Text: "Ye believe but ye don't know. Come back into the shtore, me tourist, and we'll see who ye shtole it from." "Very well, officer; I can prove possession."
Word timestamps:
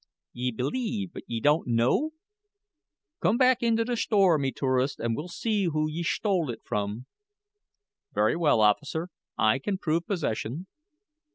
"Ye 0.33 0.49
believe 0.49 1.13
but 1.13 1.21
ye 1.27 1.39
don't 1.39 1.67
know. 1.67 2.13
Come 3.19 3.37
back 3.37 3.61
into 3.61 3.85
the 3.85 3.95
shtore, 3.95 4.39
me 4.39 4.51
tourist, 4.51 4.99
and 4.99 5.15
we'll 5.15 5.27
see 5.27 5.65
who 5.65 5.87
ye 5.87 6.01
shtole 6.01 6.51
it 6.51 6.61
from." 6.65 7.05
"Very 8.11 8.35
well, 8.35 8.61
officer; 8.61 9.09
I 9.37 9.59
can 9.59 9.77
prove 9.77 10.07
possession." 10.07 10.65